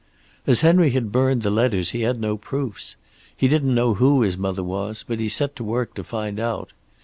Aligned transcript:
"As 0.47 0.61
Henry 0.61 0.89
had 0.89 1.11
burned 1.11 1.43
the 1.43 1.51
letters 1.51 1.91
he 1.91 2.01
had 2.01 2.19
no 2.19 2.35
proofs. 2.35 2.95
He 3.37 3.47
didn't 3.47 3.75
know 3.75 3.93
who 3.93 4.23
his 4.23 4.35
mother 4.35 4.63
was, 4.63 5.05
but 5.07 5.19
he 5.19 5.29
set 5.29 5.55
to 5.57 5.63
work 5.63 5.93
to 5.93 6.03
find 6.03 6.39
out. 6.39 6.71